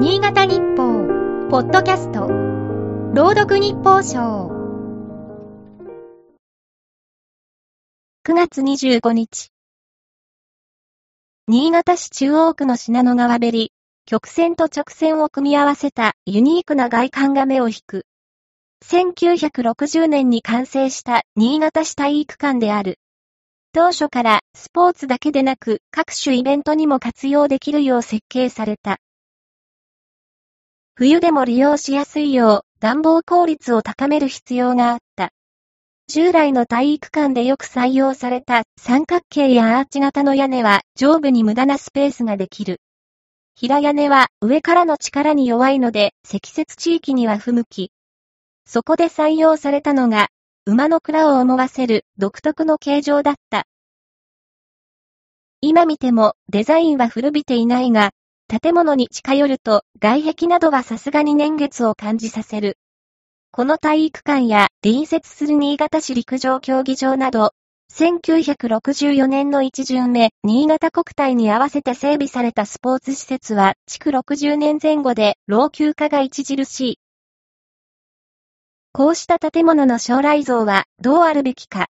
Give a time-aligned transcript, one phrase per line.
[0.00, 1.06] 新潟日報、
[1.50, 2.26] ポッドキャスト、
[3.12, 4.48] 朗読日報賞。
[8.24, 9.50] 9月25日。
[11.48, 13.72] 新潟市中央区の信濃川べり、
[14.06, 18.06] 曲線と直線を組み合わせたユニークな外観が目を引く。
[18.86, 22.98] 1960年に完成した新潟市体育館である。
[23.74, 28.96] 当初からスポーツだけでなく各種イベントにも活用できるよう設計された。
[30.94, 35.30] 冬でも利用しやすいよう暖房効率を高める必要があった。
[36.08, 42.80] 従来の体育館でよく採用された三角形やアーチ型の屋根は上部に無駄なスペースができる。
[43.54, 47.92] 平屋根は上からの力に弱いので積雪地域には不向き。
[48.66, 50.28] そこで採用されたのが
[50.66, 53.64] 馬の蔵を思わせる独特の形状だった。
[55.60, 58.10] 今見てもデザインは古びていないが、
[58.50, 62.78] 建物に近寄ると外壁などはさすがに年月を感じさせる。
[63.52, 67.52] この体育館や隣接する新潟市陸上競技場など、
[67.92, 76.98] 1964年の一巡目、新潟国体に合わせて整備されたスポーツ施設は、築60年前後で老朽化が著しい。
[78.92, 81.86] こうした建物の将来像はどうあるべきか。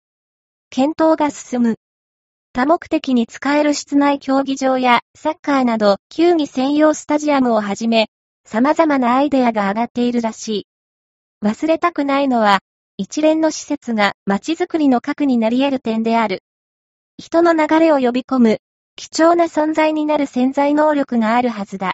[0.71, 1.77] 検討が進む。
[2.57, 8.09] 多目的に使える室内競技場やサッカーなど球技専用スタジアムをはじめ、
[8.47, 10.67] 様々なアイデアが上がっているらしい。
[11.45, 12.61] 忘れたくないのは、
[12.97, 16.45] 一連の施設が街づくりの核になり得る点である。
[17.19, 18.59] 人の流れを呼び込む、
[18.97, 21.93] 貴重な存在になる潜在能力があるはずだ。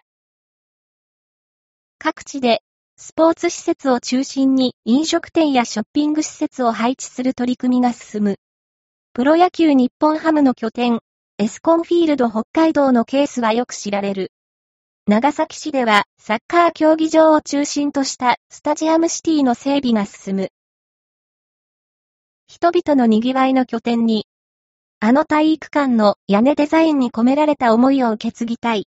[1.99, 2.61] 各地で、
[2.95, 8.37] スポーツ施設を中心に飲食店やショッピング施設を配置する取り組みが進む。
[9.15, 10.99] プロ野球日本ハムの拠点、
[11.37, 14.31] エスコンフィールド北海道のケースはよく知られる。
[15.05, 20.49] 長崎市ではサッカー競技場を中心としたスタジアムシティの整備が進む。
[22.47, 24.25] 人々の賑わいの拠点に、
[24.99, 28.87] あの体育館の屋根デザインに込められた思いを受け継ぎたい。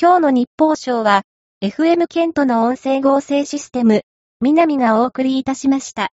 [0.00, 1.24] 今日の日報賞は、
[1.62, 4.00] FM ケントの音声合成システム、
[4.40, 6.08] 南がお送りいたしました。